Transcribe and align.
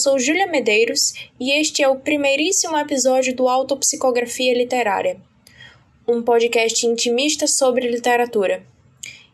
sou 0.00 0.18
Júlia 0.18 0.46
Medeiros 0.46 1.12
e 1.38 1.52
este 1.52 1.82
é 1.82 1.88
o 1.88 1.96
primeiríssimo 1.96 2.74
episódio 2.78 3.36
do 3.36 3.46
Autopsicografia 3.46 4.54
Literária, 4.54 5.18
um 6.08 6.22
podcast 6.22 6.86
intimista 6.86 7.46
sobre 7.46 7.86
literatura. 7.86 8.62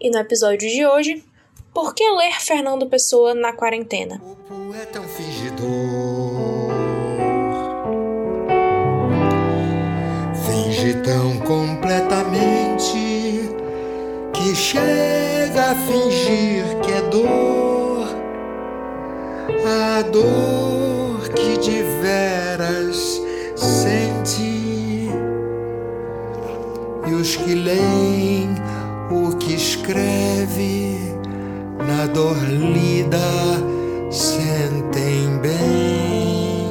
E 0.01 0.11
no 0.11 0.19
episódio 0.19 0.69
de 0.69 0.85
hoje, 0.85 1.23
por 1.73 1.95
que 1.95 2.03
ler 2.11 2.33
Fernando 2.41 2.89
Pessoa 2.89 3.33
na 3.33 3.53
quarentena? 3.53 4.21
O 4.25 4.35
poeta 4.35 4.99
é 4.99 5.01
um 5.01 5.09
fingidor, 5.09 6.73
finge 10.45 10.95
tão 11.05 11.39
completamente 11.43 12.97
que 14.33 14.53
chega 14.53 15.71
a 15.71 15.75
fingir 15.77 16.65
que 16.85 16.91
é 16.91 17.03
dor 17.03 17.66
a 19.67 20.03
dor 20.03 21.29
que 21.35 21.59
de 21.59 21.83
veras 22.01 23.21
sente. 23.57 25.11
E 27.09 27.13
os 27.13 27.37
que 27.37 27.55
leem 27.55 28.55
o 29.11 29.37
que 29.37 29.55
escreve, 29.55 30.99
na 31.87 32.07
dor 32.07 32.37
lida, 32.49 33.19
sentem 34.11 35.39
bem. 35.43 36.67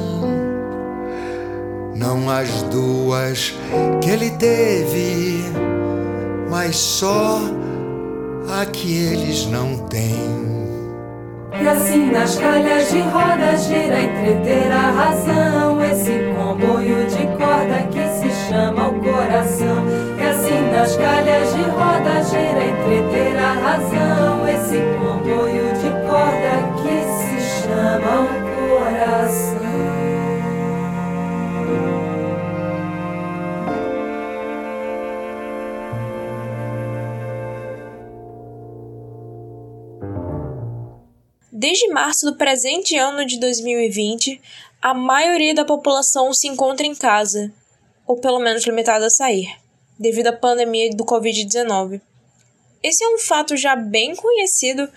Não 1.94 2.30
as 2.30 2.62
duas 2.64 3.54
que 4.02 4.10
ele 4.10 4.30
teve, 4.30 5.44
mas 6.50 6.76
só 6.76 7.40
a 8.48 8.64
que 8.64 8.96
eles 8.96 9.46
não 9.46 9.76
têm. 9.88 10.55
E 11.60 11.68
assim 11.68 12.10
nas 12.10 12.36
calhas 12.38 12.90
de 12.90 13.00
roda 13.00 13.56
gira 13.56 14.00
entreter 14.00 14.70
a 14.72 14.90
razão. 14.90 15.84
Esse 15.84 16.12
comboio 16.36 17.06
de 17.06 17.26
corda 17.36 17.82
que 17.90 18.08
se 18.18 18.30
chama 18.48 18.88
o 18.88 19.00
coração. 19.00 19.84
E 20.18 20.22
assim 20.22 20.70
nas 20.70 20.96
calhas 20.96 21.54
de 21.54 21.62
roda 21.62 22.22
gira 22.22 22.64
entreter 22.64 23.36
a 23.38 23.52
razão 23.52 24.05
Desde 41.68 41.88
março 41.88 42.24
do 42.24 42.36
presente 42.36 42.96
ano 42.96 43.26
de 43.26 43.40
2020, 43.40 44.40
a 44.80 44.94
maioria 44.94 45.52
da 45.52 45.64
população 45.64 46.32
se 46.32 46.46
encontra 46.46 46.86
em 46.86 46.94
casa, 46.94 47.52
ou 48.06 48.20
pelo 48.20 48.38
menos 48.38 48.64
limitada 48.64 49.06
a 49.06 49.10
sair, 49.10 49.52
devido 49.98 50.28
à 50.28 50.32
pandemia 50.32 50.90
do 50.90 51.04
Covid-19. 51.04 52.00
Esse 52.80 53.02
é 53.02 53.08
um 53.08 53.18
fato 53.18 53.56
já 53.56 53.74
bem 53.74 54.14
conhecido 54.14 54.88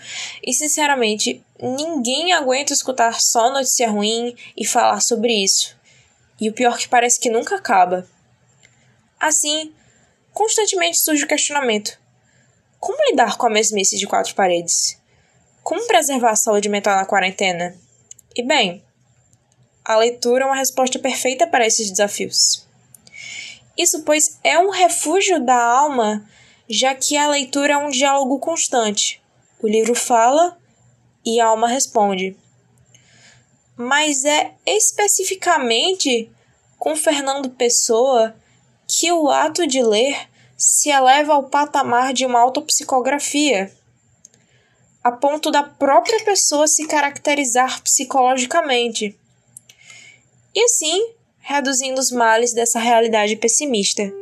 e, 0.46 0.54
sinceramente, 0.54 1.44
ninguém 1.60 2.32
aguenta 2.32 2.72
escutar 2.72 3.20
só 3.20 3.50
notícia 3.50 3.90
ruim 3.90 4.36
e 4.56 4.64
falar 4.64 5.00
sobre 5.00 5.32
isso. 5.42 5.76
E 6.40 6.48
o 6.48 6.52
pior 6.52 6.78
que 6.78 6.88
parece 6.88 7.18
que 7.18 7.30
nunca 7.30 7.56
acaba. 7.56 8.08
Assim, 9.18 9.74
constantemente 10.32 11.00
surge 11.00 11.24
o 11.24 11.28
questionamento: 11.28 11.98
como 12.78 12.96
lidar 13.10 13.36
com 13.36 13.48
a 13.48 13.50
mesmice 13.50 13.98
de 13.98 14.06
quatro 14.06 14.36
paredes? 14.36 14.99
Como 15.62 15.86
preservar 15.86 16.30
a 16.30 16.36
saúde 16.36 16.68
mental 16.68 16.96
na 16.96 17.04
quarentena? 17.04 17.76
E 18.34 18.42
bem, 18.42 18.82
a 19.84 19.96
leitura 19.96 20.44
é 20.44 20.46
uma 20.46 20.56
resposta 20.56 20.98
perfeita 20.98 21.46
para 21.46 21.66
esses 21.66 21.90
desafios. 21.90 22.66
Isso, 23.76 24.02
pois, 24.02 24.38
é 24.42 24.58
um 24.58 24.70
refúgio 24.70 25.44
da 25.44 25.56
alma, 25.56 26.28
já 26.68 26.94
que 26.94 27.16
a 27.16 27.28
leitura 27.28 27.74
é 27.74 27.76
um 27.76 27.90
diálogo 27.90 28.38
constante. 28.38 29.22
O 29.62 29.66
livro 29.66 29.94
fala 29.94 30.58
e 31.24 31.40
a 31.40 31.46
alma 31.46 31.68
responde. 31.68 32.36
Mas 33.76 34.24
é 34.24 34.54
especificamente 34.66 36.30
com 36.78 36.96
Fernando 36.96 37.50
Pessoa 37.50 38.34
que 38.86 39.12
o 39.12 39.28
ato 39.28 39.66
de 39.66 39.82
ler 39.82 40.28
se 40.56 40.90
eleva 40.90 41.34
ao 41.34 41.44
patamar 41.44 42.12
de 42.12 42.26
uma 42.26 42.40
autopsicografia 42.40 43.72
a 45.02 45.10
ponto 45.10 45.50
da 45.50 45.62
própria 45.62 46.22
pessoa 46.24 46.66
se 46.66 46.86
caracterizar 46.86 47.82
psicologicamente. 47.82 49.18
E 50.54 50.64
assim, 50.64 51.14
reduzindo 51.38 51.98
os 51.98 52.10
males 52.10 52.52
dessa 52.52 52.78
realidade 52.78 53.36
pessimista. 53.36 54.12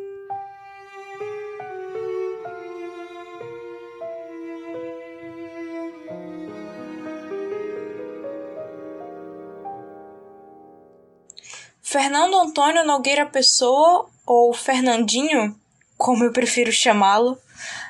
Fernando 11.82 12.38
Antônio 12.38 12.84
Nogueira 12.84 13.24
Pessoa, 13.24 14.08
ou 14.26 14.52
Fernandinho, 14.52 15.58
como 15.96 16.22
eu 16.22 16.32
prefiro 16.32 16.70
chamá-lo, 16.70 17.38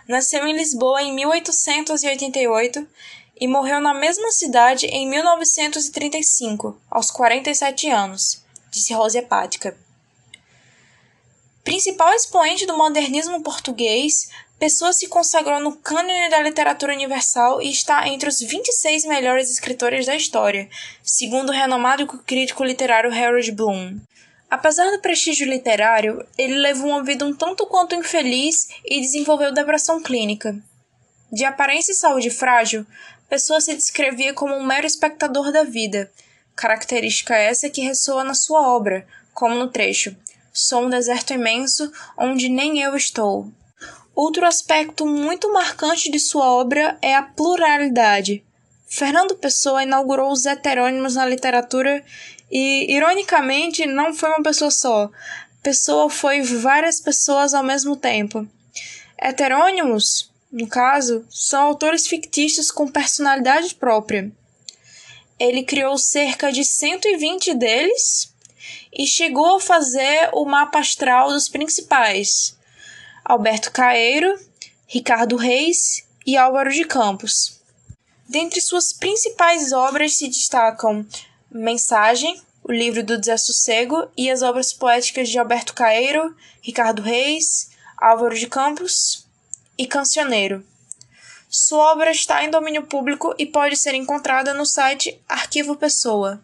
Nasceu 0.09 0.47
em 0.47 0.57
Lisboa 0.57 1.03
em 1.03 1.13
1888 1.13 2.89
e 3.39 3.47
morreu 3.47 3.79
na 3.79 3.93
mesma 3.93 4.33
cidade 4.33 4.87
em 4.87 5.07
1935, 5.07 6.81
aos 6.91 7.11
47 7.11 7.91
anos, 7.91 8.43
disse 8.71 8.95
Rosa 8.95 9.19
Hepática. 9.19 9.77
Principal 11.63 12.15
expoente 12.15 12.65
do 12.65 12.77
modernismo 12.77 13.43
português, 13.43 14.31
Pessoa 14.59 14.93
se 14.93 15.07
consagrou 15.07 15.61
no 15.61 15.77
cânone 15.77 16.29
da 16.31 16.43
literatura 16.43 16.93
universal 16.93 17.63
e 17.63 17.71
está 17.71 18.09
entre 18.09 18.29
os 18.29 18.41
26 18.41 19.05
melhores 19.05 19.49
escritores 19.53 20.07
da 20.07 20.17
história, 20.17 20.69
segundo 21.01 21.51
o 21.51 21.53
renomado 21.53 22.09
crítico 22.27 22.65
literário 22.65 23.13
Harold 23.13 23.53
Bloom. 23.53 24.01
Apesar 24.51 24.91
do 24.91 25.01
prestígio 25.01 25.47
literário, 25.47 26.27
ele 26.39 26.57
levou 26.59 26.89
uma 26.89 27.05
vida 27.05 27.25
um 27.25 27.35
tanto 27.35 27.67
quanto 27.67 27.95
infeliz 27.95 28.69
e 28.85 29.01
desenvolveu 29.01 29.53
depressão 29.53 30.03
clínica. 30.03 30.57
De 31.31 31.45
aparência 31.45 31.93
e 31.93 31.95
saúde 31.95 32.31
frágil, 32.31 32.87
Pessoa 33.29 33.61
se 33.61 33.75
descrevia 33.75 34.33
como 34.33 34.55
um 34.55 34.65
mero 34.65 34.87
espectador 34.87 35.53
da 35.53 35.63
vida, 35.63 36.11
característica 36.57 37.37
essa 37.37 37.69
que 37.69 37.83
ressoa 37.83 38.25
na 38.25 38.33
sua 38.33 38.75
obra, 38.75 39.07
como 39.35 39.55
no 39.55 39.69
trecho: 39.69 40.17
Sou 40.51 40.87
um 40.87 40.89
deserto 40.89 41.35
imenso 41.35 41.93
onde 42.17 42.49
nem 42.49 42.81
eu 42.81 42.97
estou. 42.97 43.53
Outro 44.15 44.47
aspecto 44.47 45.07
muito 45.07 45.53
marcante 45.53 46.11
de 46.11 46.19
sua 46.19 46.51
obra 46.51 46.99
é 47.03 47.15
a 47.15 47.23
pluralidade. 47.23 48.43
Fernando 48.89 49.37
Pessoa 49.37 49.83
inaugurou 49.83 50.33
os 50.33 50.47
heterônimos 50.47 51.15
na 51.15 51.27
literatura 51.27 52.03
e, 52.51 52.93
ironicamente, 52.93 53.87
não 53.87 54.15
foi 54.15 54.31
uma 54.31 54.43
pessoa 54.43 54.71
só. 54.71 55.11
Pessoa 55.63 56.09
foi 56.09 56.41
várias 56.43 57.01
pessoas 57.01 57.53
ao 57.53 57.63
mesmo 57.63 57.97
tempo. 57.97 58.47
Heterônimos, 59.21 60.31
no 60.51 60.67
caso, 60.67 61.27
são 61.29 61.65
autores 61.65 62.07
fictícios 62.07 62.71
com 62.71 62.89
personalidade 62.89 63.75
própria. 63.75 64.31
Ele 65.39 65.63
criou 65.63 65.99
cerca 65.99 66.51
de 66.51 66.65
120 66.65 67.55
deles 67.55 68.33
e 68.93 69.07
chegou 69.07 69.57
a 69.57 69.61
fazer 69.61 70.31
o 70.33 70.45
mapa 70.45 70.79
astral 70.79 71.29
dos 71.29 71.49
principais: 71.49 72.57
Alberto 73.25 73.71
Caeiro, 73.71 74.39
Ricardo 74.87 75.37
Reis 75.37 76.05
e 76.27 76.37
Álvaro 76.37 76.71
de 76.73 76.85
Campos. 76.85 77.61
Dentre 78.29 78.61
suas 78.61 78.93
principais 78.93 79.73
obras 79.73 80.17
se 80.17 80.29
destacam 80.29 81.07
Mensagem, 81.51 82.41
o 82.63 82.71
livro 82.71 83.03
do 83.03 83.17
Desassossego 83.17 84.11
e 84.15 84.31
as 84.31 84.43
obras 84.43 84.73
poéticas 84.75 85.31
de 85.31 85.39
Alberto 85.39 85.73
Caeiro, 85.73 86.37
Ricardo 86.61 87.01
Reis, 87.01 87.71
Álvaro 87.97 88.35
de 88.35 88.47
Campos 88.47 89.27
e 89.79 89.87
Cancioneiro. 89.87 90.63
Sua 91.49 91.93
obra 91.93 92.11
está 92.11 92.45
em 92.45 92.51
domínio 92.51 92.83
público 92.83 93.35
e 93.39 93.47
pode 93.47 93.77
ser 93.77 93.95
encontrada 93.95 94.53
no 94.53 94.67
site 94.67 95.19
Arquivo 95.27 95.75
Pessoa. 95.75 96.39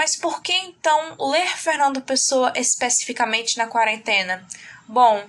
Mas 0.00 0.16
por 0.16 0.40
que 0.40 0.54
então 0.54 1.14
ler 1.20 1.46
Fernando 1.58 2.00
Pessoa 2.00 2.54
especificamente 2.56 3.58
na 3.58 3.66
quarentena? 3.66 4.48
Bom, 4.88 5.22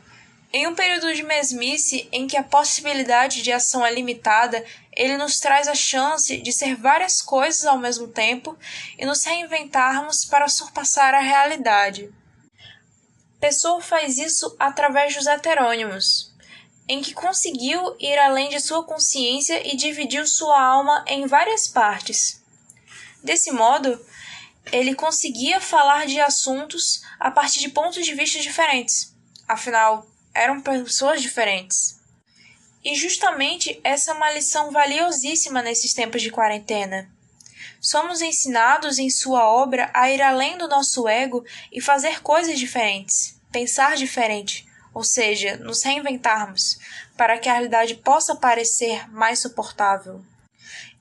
em 0.54 0.66
um 0.66 0.74
período 0.74 1.14
de 1.14 1.24
mesmice 1.24 2.08
em 2.10 2.26
que 2.26 2.38
a 2.38 2.44
possibilidade 2.44 3.42
de 3.42 3.52
ação 3.52 3.86
é 3.86 3.94
limitada, 3.94 4.64
ele 4.96 5.18
nos 5.18 5.42
traz 5.42 5.68
a 5.68 5.76
chance 5.76 6.38
de 6.38 6.54
ser 6.54 6.78
várias 6.78 7.22
coisas 7.22 7.66
ao 7.66 7.78
mesmo 7.78 8.08
tempo 8.08 8.58
e 8.98 9.06
nos 9.06 9.26
reinventarmos 9.26 10.24
para 10.24 10.48
surpassar 10.48 11.14
a 11.14 11.20
realidade. 11.20 12.10
Pessoa 13.42 13.82
faz 13.82 14.18
isso 14.18 14.56
através 14.58 15.14
dos 15.14 15.28
heterônimos, 15.28 16.34
em 16.88 17.02
que 17.02 17.14
conseguiu 17.14 17.94
ir 18.00 18.18
além 18.18 18.48
de 18.48 18.62
sua 18.62 18.86
consciência 18.86 19.68
e 19.68 19.76
dividiu 19.76 20.26
sua 20.26 20.64
alma 20.64 21.04
em 21.10 21.28
várias 21.28 21.68
partes. 21.68 22.42
Desse 23.22 23.52
modo, 23.52 24.00
ele 24.72 24.96
conseguia 24.96 25.60
falar 25.60 26.06
de 26.06 26.19
assuntos 26.19 27.02
a 27.19 27.31
partir 27.31 27.60
de 27.60 27.69
pontos 27.69 28.06
de 28.06 28.13
vista 28.13 28.40
diferentes. 28.40 29.16
Afinal, 29.48 30.06
eram 30.34 30.62
pessoas 30.62 31.22
diferentes. 31.22 32.00
E 32.84 32.96
justamente 32.96 33.80
essa 33.84 34.12
é 34.12 34.13
uma 34.13 34.31
lição 34.31 34.72
valiosíssima 34.72 35.62
nesses 35.62 35.94
tempos 35.94 36.22
de 36.22 36.31
quarentena. 36.31 37.10
Somos 37.80 38.22
ensinados 38.22 39.00
em 39.00 39.10
sua 39.10 39.46
obra 39.46 39.90
a 39.94 40.10
ir 40.10 40.22
além 40.22 40.58
do 40.58 40.68
nosso 40.68 41.08
ego 41.08 41.44
e 41.72 41.81
fazer 41.81 42.22
coisas 42.22 42.58
diferentes, 42.58 43.40
pensar 43.52 43.96
diferente, 43.96 44.66
ou 44.94 45.04
seja, 45.04 45.58
nos 45.58 45.84
reinventarmos, 45.84 46.80
para 47.16 47.38
que 47.38 47.50
a 47.50 47.54
realidade 47.54 47.96
possa 47.96 48.36
parecer 48.36 49.12
mais 49.12 49.40
suportável. 49.40 50.24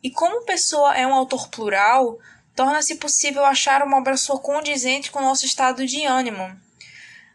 E 0.02 0.10
como 0.10 0.44
Pessoa 0.44 0.94
é 0.94 1.06
um 1.06 1.14
autor 1.14 1.48
plural, 1.48 2.18
torna-se 2.60 2.96
possível 2.96 3.42
achar 3.42 3.82
uma 3.82 3.96
obra 3.96 4.18
sua 4.18 4.38
condizente 4.38 5.10
com 5.10 5.18
o 5.18 5.22
nosso 5.22 5.46
estado 5.46 5.86
de 5.86 6.04
ânimo. 6.04 6.54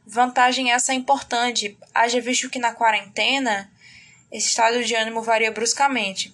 Vantagem 0.05 0.71
essa 0.71 0.93
importante, 0.93 1.75
haja 1.95 2.21
visto 2.21 2.47
que 2.47 2.59
na 2.59 2.75
quarentena 2.75 3.67
esse 4.31 4.49
estado 4.49 4.83
de 4.83 4.93
ânimo 4.93 5.23
varia 5.23 5.51
bruscamente. 5.51 6.31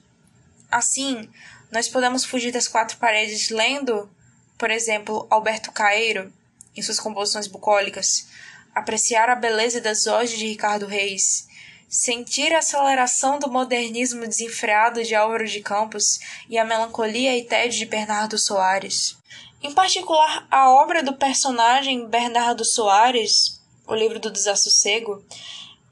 Assim, 0.70 1.30
nós 1.72 1.88
podemos 1.88 2.26
fugir 2.26 2.52
das 2.52 2.68
quatro 2.68 2.98
paredes 2.98 3.50
lendo, 3.50 4.12
por 4.58 4.70
exemplo, 4.70 5.26
Alberto 5.30 5.72
Caeiro, 5.72 6.30
em 6.76 6.82
suas 6.82 7.00
composições 7.00 7.48
bucólicas, 7.48 8.28
apreciar 8.76 9.30
a 9.30 9.36
beleza 9.36 9.80
das 9.80 10.06
odes 10.06 10.38
de 10.38 10.48
Ricardo 10.48 10.86
Reis, 10.86 11.48
sentir 11.92 12.54
a 12.54 12.60
aceleração 12.60 13.38
do 13.38 13.52
modernismo 13.52 14.26
desenfreado 14.26 15.04
de 15.04 15.14
Álvaro 15.14 15.46
de 15.46 15.60
Campos 15.60 16.20
e 16.50 16.58
a 16.58 16.66
melancolia 16.66 17.38
e 17.38 17.44
tédio 17.44 17.78
de 17.80 17.86
Bernardo 17.86 18.38
Soares. 18.38 19.18
Em 19.62 19.74
particular, 19.74 20.48
a 20.50 20.72
obra 20.72 21.04
do 21.04 21.14
personagem 21.14 22.08
Bernardo 22.08 22.66
Soares, 22.66 23.62
o 23.86 23.94
livro 23.94 24.20
do 24.20 24.32
Desassossego, 24.32 25.24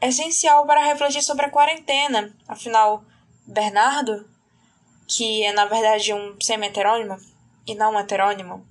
é 0.01 0.07
essencial 0.07 0.65
para 0.65 0.85
refletir 0.85 1.21
sobre 1.21 1.45
a 1.45 1.49
quarentena. 1.51 2.33
Afinal, 2.47 3.03
Bernardo 3.45 4.25
que 5.09 5.43
é 5.43 5.51
na 5.51 5.65
verdade 5.65 6.13
um 6.13 6.37
semi-heterônimo 6.39 7.17
e 7.65 7.73
não 7.73 7.93
um 7.93 7.99
heterônimo, 7.99 8.65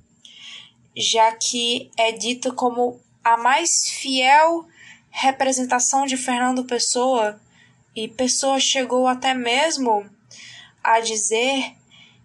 já 0.96 1.32
que 1.32 1.90
é 1.96 2.12
dito 2.12 2.54
como 2.54 3.00
a 3.24 3.36
mais 3.36 3.90
fiel 3.90 4.67
representação 5.10 6.06
de 6.06 6.16
Fernando 6.16 6.64
Pessoa, 6.64 7.40
e 7.94 8.06
Pessoa 8.06 8.60
chegou 8.60 9.06
até 9.06 9.34
mesmo 9.34 10.08
a 10.82 11.00
dizer 11.00 11.74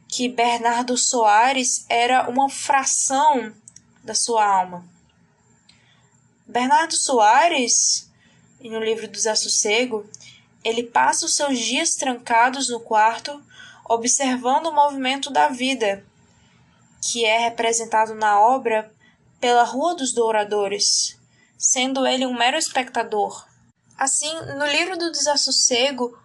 que 0.07 0.30
Bernardo 0.30 0.95
Soares 0.95 1.85
era 1.89 2.30
uma 2.30 2.47
fração 2.50 3.51
da 4.03 4.13
sua 4.13 4.45
alma. 4.45 4.85
Bernardo 6.45 6.94
Soares, 6.94 8.12
no 8.62 8.80
livro 8.80 9.07
do 9.07 9.13
Desassossego, 9.13 10.06
ele 10.63 10.83
passa 10.83 11.25
os 11.25 11.36
seus 11.36 11.57
dias 11.57 11.95
trancados 11.95 12.69
no 12.69 12.79
quarto 12.79 13.44
observando 13.86 14.68
o 14.68 14.75
movimento 14.75 15.29
da 15.29 15.50
vida, 15.50 16.06
que 17.01 17.25
é 17.25 17.38
representado 17.38 18.15
na 18.15 18.39
obra 18.39 18.91
pela 19.39 19.63
Rua 19.63 19.95
dos 19.95 20.13
Douradores, 20.13 21.19
sendo 21.63 22.06
ele 22.06 22.25
um 22.25 22.38
mero 22.38 22.57
espectador. 22.57 23.48
Assim, 23.98 24.33
no 24.57 24.68
livro 24.68 24.98
do 24.98 25.10
Desassossego, 25.10 26.19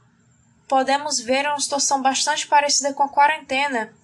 podemos 0.67 1.21
ver 1.21 1.47
uma 1.47 1.61
situação 1.61 2.03
bastante 2.03 2.49
parecida 2.49 2.93
com 2.93 3.05
a 3.05 3.09
quarentena, 3.09 3.95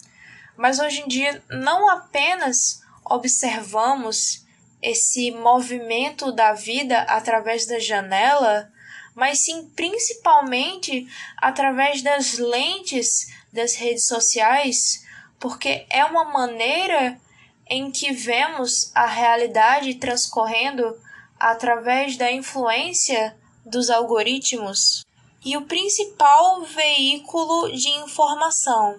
mas 0.57 0.79
hoje 0.79 1.01
em 1.01 1.09
dia 1.09 1.43
não 1.51 1.91
apenas 1.91 2.81
observamos 3.05 4.45
esse 4.81 5.33
movimento 5.33 6.31
da 6.31 6.53
vida 6.53 7.01
através 7.01 7.67
da 7.67 7.81
janela, 7.81 8.71
mas 9.13 9.41
sim 9.41 9.69
principalmente 9.75 11.09
através 11.39 12.01
das 12.01 12.39
lentes 12.39 13.27
das 13.53 13.75
redes 13.75 14.07
sociais, 14.07 15.05
porque 15.41 15.85
é 15.91 16.05
uma 16.05 16.27
maneira 16.27 17.21
em 17.67 17.91
que 17.91 18.13
vemos 18.13 18.93
a 18.95 19.07
realidade 19.07 19.95
transcorrendo 19.97 21.03
através 21.45 22.17
da 22.17 22.33
influência 22.33 23.37
dos 23.67 23.91
algoritmos 23.91 25.05
e 25.45 25.59
o 25.59 25.67
principal 25.67 26.63
veículo 26.63 27.71
de 27.71 27.91
informação. 28.03 28.99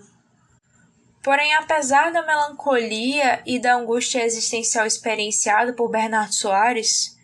Porém, 1.24 1.56
apesar 1.56 2.12
da 2.12 2.22
melancolia 2.22 3.42
e 3.48 3.58
da 3.58 3.74
angústia 3.74 4.24
existencial 4.24 4.86
experienciada 4.86 5.74
por 5.74 5.90
Bernardo 5.90 6.36
Soares, 6.36 7.18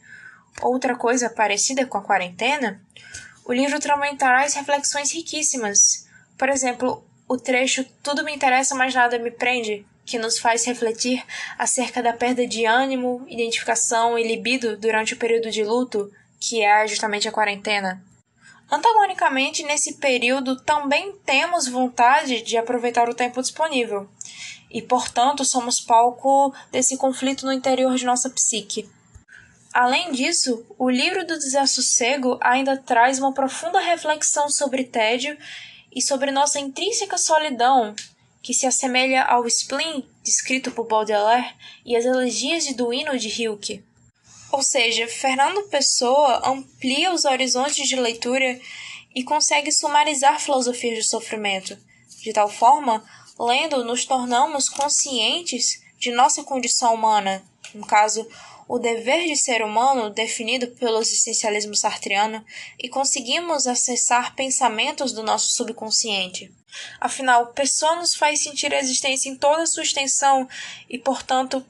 outra 0.59 0.95
coisa 0.95 1.29
parecida 1.29 1.85
com 1.85 1.99
a 1.99 2.03
quarentena, 2.03 2.81
o 3.45 3.53
livro 3.53 3.79
também 3.79 4.17
traz 4.17 4.55
reflexões 4.55 5.13
riquíssimas. 5.13 6.07
Por 6.35 6.49
exemplo, 6.49 7.05
o 7.27 7.37
trecho 7.37 7.85
Tudo 8.01 8.23
me 8.23 8.33
interessa, 8.33 8.73
mas 8.73 8.95
nada 8.95 9.19
me 9.19 9.29
prende, 9.29 9.85
que 10.11 10.19
nos 10.19 10.37
faz 10.37 10.65
refletir 10.65 11.23
acerca 11.57 12.03
da 12.03 12.11
perda 12.11 12.45
de 12.45 12.65
ânimo, 12.65 13.25
identificação 13.29 14.19
e 14.19 14.27
libido 14.27 14.75
durante 14.75 15.13
o 15.13 15.17
período 15.17 15.49
de 15.49 15.63
luto, 15.63 16.11
que 16.37 16.61
é 16.61 16.85
justamente 16.85 17.29
a 17.29 17.31
quarentena. 17.31 18.03
Antagonicamente, 18.69 19.63
nesse 19.63 19.95
período 19.99 20.61
também 20.63 21.13
temos 21.25 21.65
vontade 21.65 22.41
de 22.41 22.57
aproveitar 22.57 23.07
o 23.07 23.13
tempo 23.13 23.41
disponível, 23.41 24.09
e 24.69 24.81
portanto 24.81 25.45
somos 25.45 25.79
palco 25.79 26.53
desse 26.69 26.97
conflito 26.97 27.45
no 27.45 27.53
interior 27.53 27.95
de 27.95 28.05
nossa 28.05 28.29
psique. 28.29 28.89
Além 29.73 30.11
disso, 30.11 30.65
o 30.77 30.89
livro 30.89 31.25
do 31.25 31.39
Desassossego 31.39 32.37
ainda 32.41 32.75
traz 32.75 33.17
uma 33.17 33.33
profunda 33.33 33.79
reflexão 33.79 34.49
sobre 34.49 34.83
tédio 34.83 35.37
e 35.89 36.01
sobre 36.01 36.31
nossa 36.31 36.59
intrínseca 36.59 37.17
solidão, 37.17 37.95
que 38.41 38.53
se 38.53 38.65
assemelha 38.65 39.23
ao 39.23 39.45
spleen 39.47 40.05
descrito 40.23 40.71
por 40.71 40.87
Baudelaire 40.87 41.53
e 41.85 41.95
as 41.95 42.05
elegias 42.05 42.65
de 42.65 42.73
Duino 42.73 43.17
de 43.17 43.29
Hilke. 43.29 43.83
Ou 44.51 44.61
seja, 44.61 45.07
Fernando 45.07 45.63
Pessoa 45.69 46.41
amplia 46.49 47.13
os 47.13 47.25
horizontes 47.25 47.87
de 47.87 47.95
leitura 47.95 48.59
e 49.15 49.23
consegue 49.23 49.71
sumarizar 49.71 50.39
filosofias 50.39 50.97
do 50.97 51.09
sofrimento. 51.09 51.77
De 52.21 52.33
tal 52.33 52.49
forma, 52.49 53.03
lendo, 53.39 53.83
nos 53.85 54.05
tornamos 54.05 54.69
conscientes 54.69 55.81
de 55.97 56.11
nossa 56.11 56.43
condição 56.43 56.93
humana, 56.93 57.43
no 57.73 57.85
caso, 57.85 58.27
o 58.71 58.79
dever 58.79 59.25
de 59.27 59.35
ser 59.35 59.61
humano 59.61 60.09
definido 60.09 60.65
pelo 60.65 61.01
existencialismo 61.01 61.75
sartriano 61.75 62.41
e 62.79 62.87
conseguimos 62.87 63.67
acessar 63.67 64.33
pensamentos 64.33 65.11
do 65.11 65.21
nosso 65.21 65.49
subconsciente. 65.49 66.49
Afinal, 66.97 67.47
pessoa 67.47 67.97
nos 67.97 68.15
faz 68.15 68.41
sentir 68.41 68.73
a 68.73 68.79
existência 68.79 69.27
em 69.27 69.35
toda 69.35 69.63
a 69.63 69.65
sua 69.65 69.83
extensão 69.83 70.47
e, 70.89 70.97
portanto, 70.97 71.61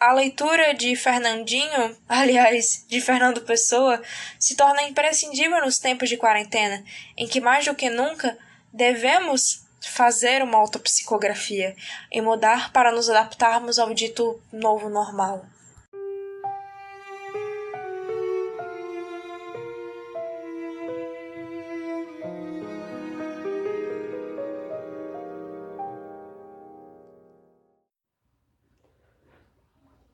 a 0.00 0.12
leitura 0.12 0.74
de 0.74 0.96
Fernandinho, 0.96 1.96
aliás, 2.08 2.84
de 2.88 3.00
Fernando 3.00 3.42
Pessoa, 3.42 4.02
se 4.36 4.56
torna 4.56 4.82
imprescindível 4.82 5.60
nos 5.60 5.78
tempos 5.78 6.08
de 6.08 6.16
quarentena, 6.16 6.84
em 7.16 7.28
que 7.28 7.40
mais 7.40 7.64
do 7.64 7.76
que 7.76 7.88
nunca 7.88 8.36
devemos 8.72 9.64
fazer 9.80 10.42
uma 10.42 10.58
autopsicografia 10.58 11.76
e 12.10 12.20
mudar 12.20 12.72
para 12.72 12.90
nos 12.90 13.08
adaptarmos 13.08 13.78
ao 13.78 13.94
dito 13.94 14.42
novo 14.52 14.88
normal. 14.88 15.46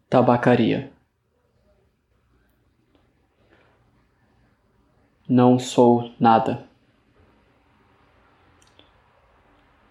Tabacaria. 0.08 0.92
Não 5.28 5.58
sou 5.58 6.12
nada. 6.20 6.68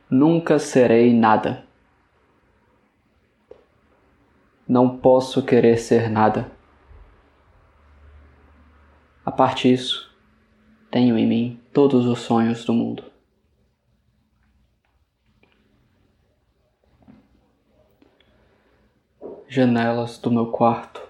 Nunca 0.10 0.58
serei 0.58 1.14
nada. 1.14 1.66
Não 4.66 4.98
posso 4.98 5.44
querer 5.44 5.78
ser 5.78 6.10
nada. 6.10 6.50
A 9.26 9.32
parte 9.32 9.68
disso, 9.68 10.16
tenho 10.90 11.18
em 11.18 11.28
mim 11.28 11.62
todos 11.74 12.06
os 12.06 12.20
sonhos 12.20 12.64
do 12.64 12.74
mundo. 12.74 13.15
Janelas 19.48 20.18
do 20.18 20.32
meu 20.32 20.48
quarto. 20.48 21.04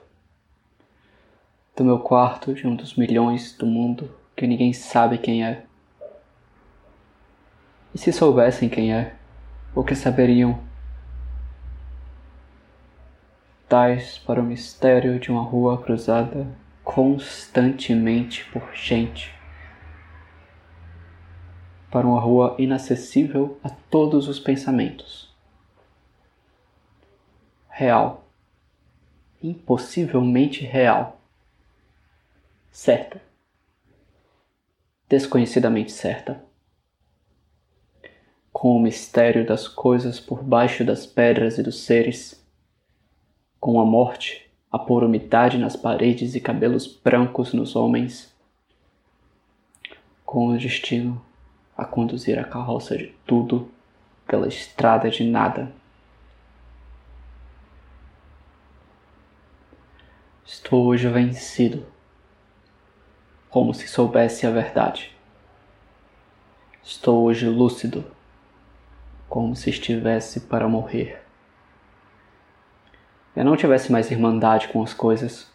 do 1.76 1.84
meu 1.84 2.00
quarto 2.00 2.54
de 2.54 2.66
um 2.66 2.76
dos 2.76 2.96
milhões 2.96 3.52
do 3.58 3.66
mundo 3.66 4.10
que 4.36 4.48
ninguém 4.48 4.72
sabe 4.74 5.18
quem 5.18 5.46
é. 5.46 5.66
E 7.94 7.98
se 7.98 8.12
soubessem 8.12 8.70
quem 8.70 8.94
é, 8.94 9.16
o 9.74 9.84
que 9.84 9.96
saberiam? 9.96 10.60
Tais 13.68 14.18
para 14.20 14.40
o 14.40 14.44
mistério 14.44 15.20
de 15.20 15.32
uma 15.32 15.42
rua 15.42 15.82
cruzada 15.82 16.48
constantemente 16.84 18.46
por 18.52 18.74
gente. 18.74 19.34
Para 21.90 22.06
uma 22.06 22.20
rua 22.20 22.56
inacessível 22.58 23.58
a 23.64 23.70
todos 23.70 24.28
os 24.28 24.40
pensamentos. 24.40 25.34
Real. 27.70 28.25
Impossivelmente 29.46 30.66
real. 30.66 31.22
Certa. 32.72 33.22
Desconhecidamente 35.08 35.92
certa. 35.92 36.44
Com 38.52 38.76
o 38.76 38.80
mistério 38.80 39.46
das 39.46 39.68
coisas 39.68 40.20
por 40.20 40.42
baixo 40.42 40.84
das 40.84 41.06
pedras 41.06 41.60
e 41.60 41.62
dos 41.62 41.82
seres. 41.82 42.44
Com 43.60 43.80
a 43.80 43.86
morte 43.86 44.50
a 44.72 44.80
pôr 44.80 45.04
umidade 45.04 45.60
nas 45.60 45.76
paredes 45.76 46.34
e 46.34 46.42
cabelos 46.42 46.88
brancos 46.88 47.54
nos 47.54 47.76
homens. 47.76 48.34
Com 50.26 50.48
o 50.48 50.58
destino 50.58 51.24
a 51.78 51.86
conduzir 51.86 52.40
a 52.40 52.44
carroça 52.44 52.98
de 52.98 53.14
tudo 53.28 53.70
pela 54.26 54.48
estrada 54.48 55.08
de 55.12 55.24
nada. 55.24 55.72
Estou 60.48 60.86
hoje 60.86 61.08
vencido, 61.10 61.88
como 63.50 63.74
se 63.74 63.88
soubesse 63.88 64.46
a 64.46 64.52
verdade. 64.52 65.12
Estou 66.84 67.24
hoje 67.24 67.50
lúcido, 67.50 68.06
como 69.28 69.56
se 69.56 69.72
estivesse 69.72 70.42
para 70.42 70.68
morrer. 70.68 71.20
Eu 73.36 73.44
não 73.44 73.58
tivesse 73.58 73.92
mais 73.92 74.12
irmandade 74.12 74.68
com 74.68 74.84
as 74.84 74.94
coisas, 74.94 75.52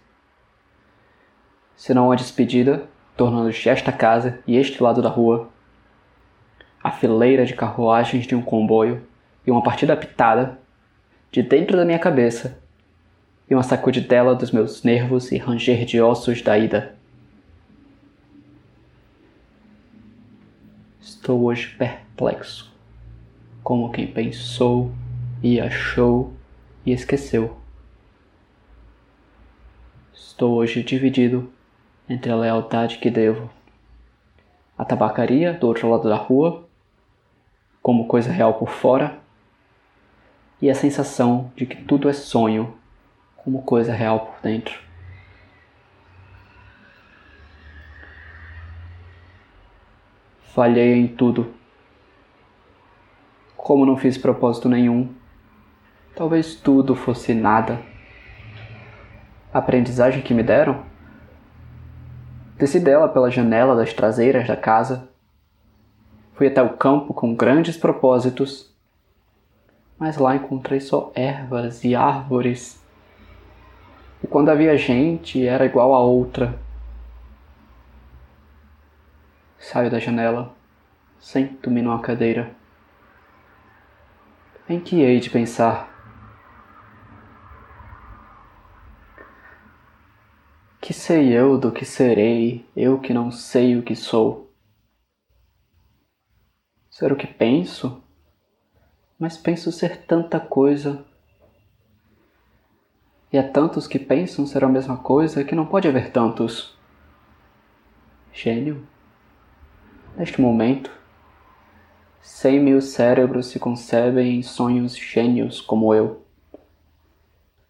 senão 1.77 2.11
a 2.11 2.17
despedida, 2.17 2.89
tornando-se 3.17 3.69
esta 3.69 3.93
casa 3.93 4.43
e 4.45 4.57
este 4.57 4.83
lado 4.83 5.01
da 5.01 5.09
rua, 5.09 5.49
a 6.83 6.91
fileira 6.91 7.47
de 7.47 7.55
carruagens 7.55 8.27
de 8.27 8.35
um 8.35 8.43
comboio 8.43 9.07
e 9.47 9.53
uma 9.53 9.63
partida 9.63 9.93
apitada, 9.93 10.59
de 11.31 11.45
dentro 11.45 11.77
da 11.77 11.85
minha 11.85 12.01
cabeça, 12.01 12.61
e 13.51 13.55
uma 13.55 13.65
sacudidela 13.65 14.33
dos 14.33 14.53
meus 14.53 14.85
nervos 14.85 15.33
e 15.33 15.37
ranger 15.37 15.85
de 15.85 16.01
ossos 16.01 16.41
da 16.41 16.57
ida. 16.57 16.95
Estou 21.01 21.43
hoje 21.43 21.75
perplexo, 21.77 22.73
como 23.65 23.91
quem 23.91 24.07
pensou 24.07 24.93
e 25.43 25.61
achou 25.61 26.33
e 26.87 26.93
esqueceu. 26.93 27.57
Estou 30.15 30.55
hoje 30.55 30.85
dividido 30.85 31.53
entre 32.09 32.31
a 32.31 32.37
lealdade 32.37 32.99
que 32.99 33.11
devo, 33.11 33.51
a 34.79 34.85
tabacaria 34.85 35.53
do 35.53 35.67
outro 35.67 35.91
lado 35.91 36.09
da 36.09 36.17
rua, 36.17 36.69
como 37.83 38.07
coisa 38.07 38.31
real 38.31 38.55
por 38.55 38.71
fora, 38.71 39.19
e 40.63 40.71
a 40.71 40.75
sensação 40.75 41.51
de 41.57 41.67
que 41.67 41.77
tudo 41.83 42.09
é 42.09 42.13
sonho 42.13 42.80
como 43.45 43.63
coisa 43.63 43.93
real 43.93 44.21
por 44.21 44.43
dentro. 44.43 44.79
Falhei 50.55 50.95
em 50.95 51.09
tudo. 51.09 51.55
Como 53.57 53.87
não 53.87 53.97
fiz 53.97 54.19
propósito 54.19 54.69
nenhum, 54.69 55.15
talvez 56.15 56.55
tudo 56.55 56.95
fosse 56.95 57.33
nada. 57.33 57.81
A 59.53 59.59
aprendizagem 59.59 60.23
que 60.23 60.35
me 60.35 60.43
deram? 60.43 60.85
Desci 62.57 62.81
dela 62.81 63.09
pela 63.09 63.31
janela 63.31 63.77
das 63.77 63.93
traseiras 63.93 64.47
da 64.47 64.57
casa. 64.57 65.09
Fui 66.35 66.47
até 66.47 66.63
o 66.63 66.77
campo 66.77 67.15
com 67.15 67.35
grandes 67.35 67.77
propósitos, 67.77 68.75
mas 69.99 70.17
lá 70.17 70.35
encontrei 70.35 70.81
só 70.81 71.13
ervas 71.15 71.85
e 71.85 71.95
árvores 71.95 72.80
e 74.23 74.27
quando 74.27 74.51
havia 74.51 74.77
gente, 74.77 75.47
era 75.47 75.65
igual 75.65 75.95
a 75.95 76.01
outra. 76.01 76.61
Saio 79.59 79.91
da 79.91 79.99
janela, 79.99 80.55
sento-me 81.19 81.81
numa 81.81 82.01
cadeira. 82.01 82.55
Em 84.69 84.79
que 84.79 85.01
hei 85.01 85.21
de 85.21 85.31
pensar? 85.31 85.89
Que 90.81 90.93
sei 90.93 91.33
eu 91.33 91.57
do 91.59 91.73
que 91.73 91.85
serei, 91.85 92.69
eu 92.77 92.99
que 93.01 93.15
não 93.15 93.31
sei 93.31 93.77
o 93.77 93.83
que 93.83 93.97
sou? 93.97 94.53
Ser 96.91 97.13
o 97.13 97.17
que 97.17 97.27
penso? 97.27 98.03
Mas 99.19 99.37
penso 99.37 99.73
ser 99.73 100.05
tanta 100.05 100.41
coisa 100.41 101.05
e 103.33 103.39
há 103.39 103.49
tantos 103.49 103.87
que 103.87 103.99
pensam 103.99 104.47
ser 104.47 104.65
a 104.65 104.69
mesma 104.69 104.97
coisa 104.97 105.45
que 105.45 105.55
não 105.55 105.67
pode 105.67 105.87
haver 105.87 106.11
tantos. 106.11 106.77
Gênio? 108.33 108.87
Neste 110.17 110.41
momento, 110.41 110.91
cem 112.21 112.59
mil 112.59 112.81
cérebros 112.81 113.47
se 113.47 113.59
concebem 113.59 114.37
em 114.37 114.43
sonhos 114.43 114.97
gênios 114.97 115.61
como 115.61 115.95
eu. 115.95 116.25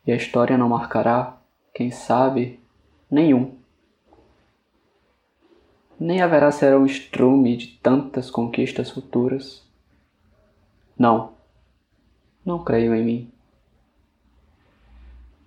E 0.07 0.12
a 0.12 0.17
história 0.17 0.57
não 0.57 0.69
marcará, 0.69 1.38
quem 1.75 1.90
sabe, 1.90 2.59
nenhum. 3.11 3.55
Nem 5.99 6.23
haverá 6.23 6.50
ser 6.50 6.75
um 6.75 6.87
estrume 6.87 7.57
de 7.59 7.67
tantas 7.83 8.31
conquistas 8.31 8.90
futuras. 8.90 9.62
Não, 10.99 11.35
não 12.45 12.64
creio 12.64 12.95
em 12.95 13.05
mim. 13.05 13.33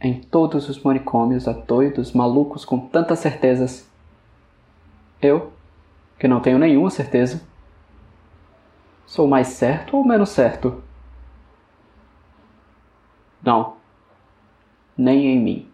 Em 0.03 0.19
todos 0.19 0.67
os 0.67 0.83
manicômios 0.83 1.47
há 1.47 1.53
doidos 1.53 2.11
malucos 2.11 2.65
com 2.65 2.77
tantas 2.77 3.19
certezas. 3.19 3.89
Eu, 5.21 5.53
que 6.19 6.27
não 6.27 6.41
tenho 6.41 6.59
nenhuma 6.59 6.89
certeza, 6.89 7.41
sou 9.05 9.29
mais 9.29 9.47
certo 9.47 9.95
ou 9.95 10.05
menos 10.05 10.27
certo? 10.27 10.83
Não, 13.41 13.77
nem 14.97 15.27
em 15.27 15.39
mim. 15.39 15.71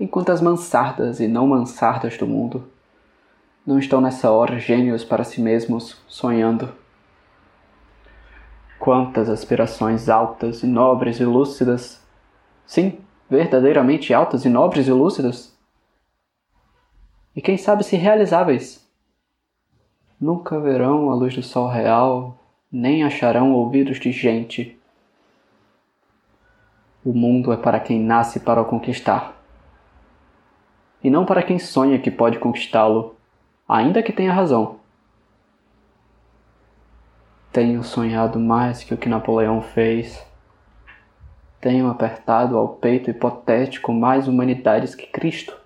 Enquanto 0.00 0.30
as 0.30 0.40
mansardas 0.40 1.20
e 1.20 1.28
não 1.28 1.46
mansardas 1.46 2.16
do 2.16 2.26
mundo 2.26 2.66
não 3.66 3.78
estão 3.78 4.00
nessa 4.00 4.30
hora 4.30 4.58
gênios 4.58 5.04
para 5.04 5.24
si 5.24 5.42
mesmos 5.42 6.02
sonhando. 6.08 6.72
Quantas 8.78 9.28
aspirações 9.28 10.08
altas 10.08 10.62
e 10.62 10.66
nobres 10.66 11.18
e 11.18 11.24
lúcidas, 11.24 12.00
sim, 12.64 13.00
verdadeiramente 13.28 14.14
altas 14.14 14.44
e 14.44 14.48
nobres 14.48 14.86
e 14.86 14.92
lúcidas, 14.92 15.56
e 17.34 17.42
quem 17.42 17.56
sabe 17.56 17.84
se 17.84 17.96
realizáveis, 17.96 18.84
nunca 20.20 20.58
verão 20.58 21.10
a 21.10 21.14
luz 21.14 21.34
do 21.34 21.42
sol 21.42 21.68
real, 21.68 22.36
nem 22.70 23.04
acharão 23.04 23.52
ouvidos 23.52 24.00
de 24.00 24.10
gente. 24.10 24.78
O 27.04 27.12
mundo 27.12 27.52
é 27.52 27.56
para 27.56 27.78
quem 27.80 28.00
nasce 28.00 28.40
para 28.40 28.60
o 28.60 28.64
conquistar, 28.64 29.36
e 31.02 31.10
não 31.10 31.24
para 31.24 31.42
quem 31.42 31.58
sonha 31.58 31.98
que 31.98 32.10
pode 32.10 32.38
conquistá-lo, 32.38 33.16
ainda 33.68 34.02
que 34.02 34.12
tenha 34.12 34.32
razão. 34.32 34.77
Tenho 37.52 37.82
sonhado 37.82 38.38
mais 38.38 38.84
que 38.84 38.92
o 38.92 38.98
que 38.98 39.08
Napoleão 39.08 39.62
fez. 39.62 40.22
Tenho 41.60 41.88
apertado 41.88 42.56
ao 42.56 42.68
peito 42.68 43.10
hipotético 43.10 43.92
mais 43.92 44.28
humanidades 44.28 44.94
que 44.94 45.06
Cristo. 45.06 45.58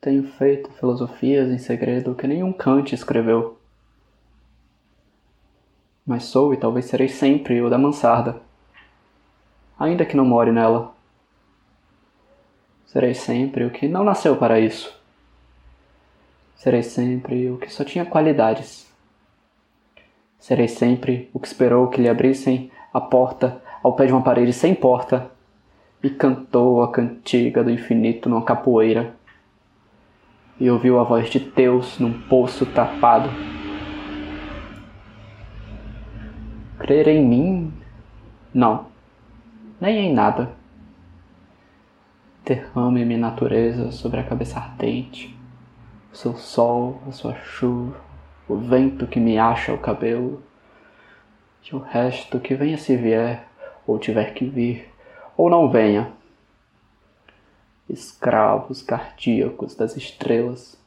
Tenho 0.00 0.22
feito 0.22 0.70
filosofias 0.72 1.50
em 1.50 1.58
segredo 1.58 2.14
que 2.14 2.26
nenhum 2.26 2.52
Kant 2.52 2.94
escreveu. 2.94 3.58
Mas 6.06 6.24
sou 6.24 6.52
e 6.52 6.56
talvez 6.56 6.84
serei 6.84 7.08
sempre 7.08 7.60
o 7.60 7.70
da 7.70 7.78
mansarda, 7.78 8.40
ainda 9.78 10.04
que 10.04 10.16
não 10.16 10.24
more 10.24 10.52
nela. 10.52 10.94
Serei 12.84 13.14
sempre 13.14 13.64
o 13.64 13.70
que 13.70 13.88
não 13.88 14.04
nasceu 14.04 14.36
para 14.36 14.60
isso. 14.60 14.94
Serei 16.54 16.82
sempre 16.82 17.50
o 17.50 17.58
que 17.58 17.72
só 17.72 17.82
tinha 17.82 18.06
qualidades 18.06 18.85
Serei 20.38 20.68
sempre 20.68 21.30
o 21.32 21.40
que 21.40 21.46
esperou 21.46 21.88
que 21.88 22.00
lhe 22.00 22.08
abrissem 22.08 22.70
a 22.92 23.00
porta 23.00 23.62
ao 23.82 23.92
pé 23.92 24.06
de 24.06 24.12
uma 24.12 24.22
parede 24.22 24.52
sem 24.52 24.74
porta, 24.74 25.30
e 26.02 26.10
cantou 26.10 26.82
a 26.82 26.90
cantiga 26.90 27.62
do 27.62 27.70
infinito 27.70 28.28
numa 28.28 28.42
capoeira. 28.42 29.14
E 30.58 30.70
ouviu 30.70 30.98
a 30.98 31.04
voz 31.04 31.30
de 31.30 31.38
Deus 31.38 31.98
num 31.98 32.22
poço 32.22 32.66
tapado. 32.66 33.28
Crer 36.78 37.08
em 37.08 37.24
mim? 37.24 37.72
Não, 38.52 38.86
nem 39.80 40.06
em 40.06 40.12
nada. 40.12 40.50
Derrame-me 42.44 43.16
natureza 43.16 43.90
sobre 43.90 44.20
a 44.20 44.24
cabeça 44.24 44.58
ardente, 44.58 45.36
o 46.12 46.16
seu 46.16 46.36
sol, 46.36 47.00
a 47.08 47.12
sua 47.12 47.34
chuva, 47.34 47.96
o 48.48 48.56
vento 48.56 49.06
que 49.06 49.18
me 49.18 49.38
acha 49.38 49.72
o 49.72 49.78
cabelo, 49.78 50.42
e 51.64 51.74
o 51.74 51.78
resto 51.78 52.38
que 52.38 52.54
venha 52.54 52.78
se 52.78 52.96
vier, 52.96 53.48
ou 53.86 53.98
tiver 53.98 54.34
que 54.34 54.44
vir, 54.46 54.88
ou 55.36 55.50
não 55.50 55.70
venha. 55.70 56.12
Escravos 57.88 58.82
cardíacos 58.82 59.74
das 59.74 59.96
estrelas, 59.96 60.78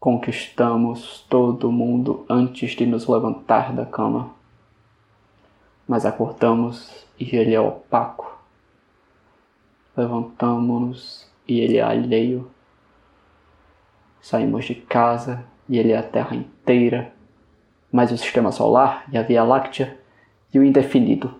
conquistamos 0.00 1.26
todo 1.28 1.68
o 1.68 1.72
mundo 1.72 2.24
antes 2.28 2.70
de 2.72 2.86
nos 2.86 3.06
levantar 3.06 3.72
da 3.72 3.84
cama. 3.84 4.34
Mas 5.86 6.06
acordamos 6.06 7.06
e 7.18 7.34
ele 7.34 7.54
é 7.54 7.60
opaco. 7.60 8.38
Levantamos-nos 9.96 11.28
e 11.46 11.60
ele 11.60 11.78
é 11.78 11.82
alheio. 11.82 12.50
Saímos 14.20 14.66
de 14.66 14.74
casa 14.74 15.44
e 15.68 15.78
ele 15.78 15.92
é 15.92 15.98
a 15.98 16.02
terra 16.02 16.34
inteira, 16.34 17.12
mas 17.92 18.10
o 18.10 18.18
sistema 18.18 18.52
solar 18.52 19.04
e 19.12 19.18
a 19.18 19.22
Via 19.22 19.42
Láctea 19.42 19.98
e 20.52 20.58
o 20.58 20.64
indefinido 20.64 21.34